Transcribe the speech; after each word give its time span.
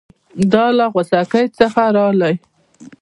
دی 0.51 0.67
له 0.77 0.85
غوڅکۍ 0.93 1.45
څخه 1.59 1.83
رالی. 1.95 2.33